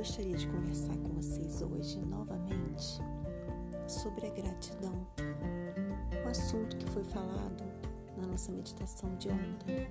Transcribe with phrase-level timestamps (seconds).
[0.00, 3.02] gostaria de conversar com vocês hoje novamente
[3.86, 4.94] sobre a gratidão,
[6.24, 7.62] um assunto que foi falado
[8.16, 9.90] na nossa meditação de ontem.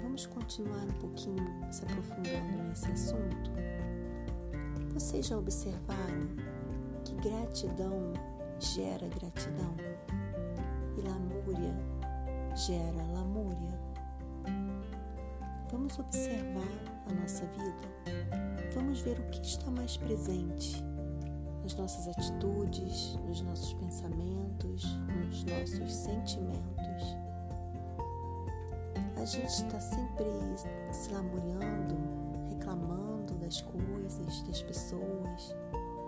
[0.00, 3.50] Vamos continuar um pouquinho se aprofundando nesse assunto.
[4.94, 6.28] Vocês já observaram
[7.04, 8.12] que gratidão
[8.60, 9.74] gera gratidão
[10.96, 11.74] e lamúria
[12.54, 13.89] gera lamúria?
[15.70, 16.66] Vamos observar
[17.06, 20.84] a nossa vida, vamos ver o que está mais presente
[21.62, 24.84] nas nossas atitudes, nos nossos pensamentos,
[25.16, 27.16] nos nossos sentimentos.
[29.16, 30.24] A gente está sempre
[30.92, 31.96] se lamuriando,
[32.48, 35.54] reclamando das coisas, das pessoas,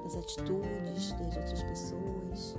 [0.02, 2.56] das atitudes das outras pessoas.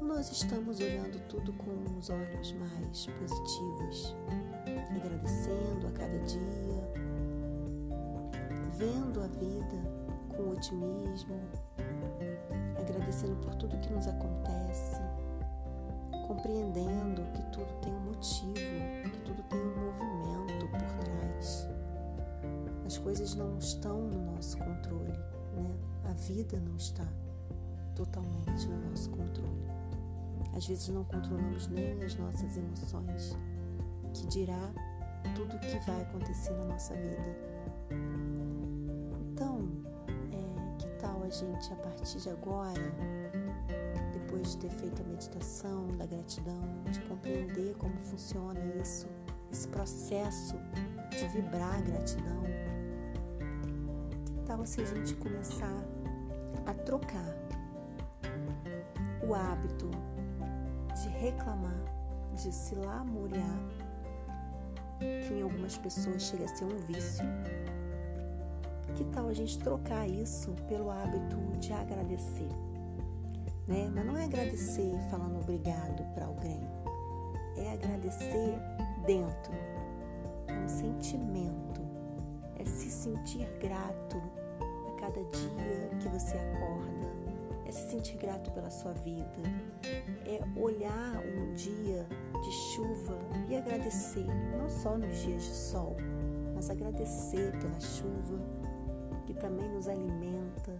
[0.00, 4.16] Nós estamos olhando tudo com os olhos mais positivos
[4.90, 6.92] agradecendo a cada dia,
[8.76, 10.04] vendo a vida
[10.36, 11.40] com otimismo,
[12.78, 15.00] agradecendo por tudo que nos acontece,
[16.26, 21.68] compreendendo que tudo tem um motivo, que tudo tem um movimento por trás.
[22.84, 25.12] As coisas não estão no nosso controle,
[25.54, 25.74] né?
[26.04, 27.06] A vida não está
[27.94, 29.64] totalmente no nosso controle.
[30.54, 33.36] Às vezes não controlamos nem as nossas emoções
[34.14, 34.72] que dirá
[35.34, 37.36] tudo o que vai acontecer na nossa vida.
[39.32, 39.68] Então,
[40.32, 42.80] é, que tal a gente, a partir de agora,
[44.12, 49.08] depois de ter feito a meditação da gratidão, de compreender como funciona isso,
[49.50, 50.54] esse processo
[51.10, 52.42] de vibrar a gratidão,
[54.24, 55.84] que tal se a gente começar
[56.66, 57.34] a trocar
[59.26, 59.90] o hábito
[61.02, 61.84] de reclamar,
[62.34, 63.83] de se lamuriar
[64.98, 67.24] que em algumas pessoas chega a ser um vício.
[68.94, 72.48] Que tal a gente trocar isso pelo hábito de agradecer?
[73.66, 73.90] Né?
[73.92, 76.60] Mas não é agradecer falando obrigado para alguém,
[77.56, 78.58] é agradecer
[79.06, 79.52] dentro.
[80.46, 81.80] É um sentimento,
[82.56, 84.22] é se sentir grato
[84.88, 86.93] a cada dia que você acorda,
[87.74, 89.42] se sentir grato pela sua vida,
[90.24, 92.06] é olhar um dia
[92.40, 93.18] de chuva
[93.48, 94.26] e agradecer,
[94.56, 95.96] não só nos dias de sol,
[96.54, 98.38] mas agradecer pela chuva
[99.26, 100.72] que também nos alimenta,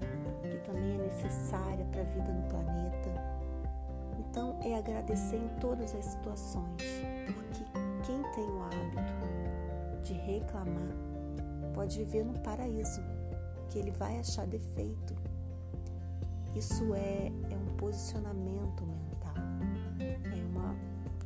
[0.43, 3.11] que também é necessária para a vida no planeta.
[4.19, 6.83] Então, é agradecer em todas as situações,
[7.35, 7.65] porque
[8.07, 10.95] quem tem o hábito de reclamar
[11.75, 13.01] pode viver no paraíso,
[13.69, 15.34] que ele vai achar defeito.
[16.55, 19.35] Isso é, é um posicionamento mental,
[20.01, 20.75] é uma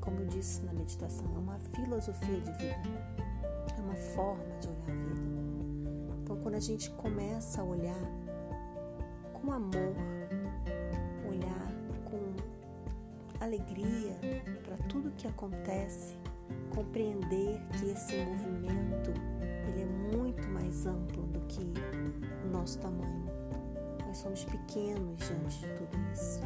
[0.09, 2.81] como eu disse na meditação, é uma filosofia de vida,
[3.77, 5.39] é uma forma de olhar a vida.
[6.23, 8.01] Então, quando a gente começa a olhar
[9.35, 9.95] com amor,
[11.29, 11.73] olhar
[12.07, 12.35] com
[13.45, 14.19] alegria
[14.65, 16.17] para tudo que acontece,
[16.75, 19.13] compreender que esse movimento
[19.69, 21.71] ele é muito mais amplo do que
[22.47, 23.38] o nosso tamanho.
[24.19, 26.41] Somos pequenos diante de tudo isso.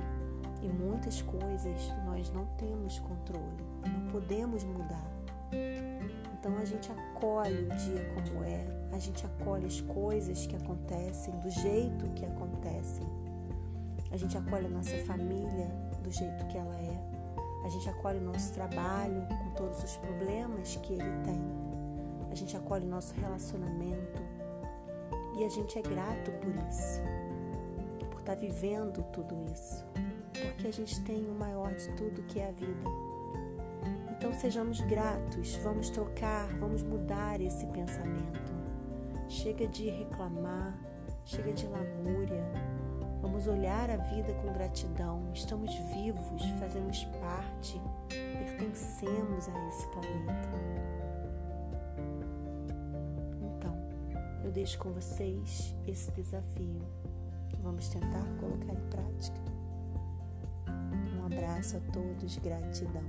[0.60, 5.10] E muitas coisas nós não temos controle, não podemos mudar.
[6.34, 11.34] Então a gente acolhe o dia como é, a gente acolhe as coisas que acontecem
[11.40, 13.06] do jeito que acontecem.
[14.10, 15.68] A gente acolhe a nossa família
[16.02, 17.00] do jeito que ela é.
[17.64, 21.40] A gente acolhe o nosso trabalho com todos os problemas que ele tem.
[22.30, 24.20] A gente acolhe o nosso relacionamento.
[25.38, 27.00] E a gente é grato por isso,
[28.22, 29.84] estar vivendo tudo isso
[30.32, 32.90] porque a gente tem o maior de tudo que é a vida.
[34.10, 38.52] Então sejamos gratos, vamos trocar, vamos mudar esse pensamento.
[39.28, 40.78] Chega de reclamar,
[41.24, 42.44] chega de lamúria.
[43.20, 45.30] Vamos olhar a vida com gratidão.
[45.32, 50.48] Estamos vivos, fazemos parte, pertencemos a esse planeta.
[53.40, 53.74] Então,
[54.44, 57.01] eu deixo com vocês esse desafio.
[57.62, 59.42] Vamos tentar colocar em prática
[61.62, 63.02] abraço a todos, gratidão.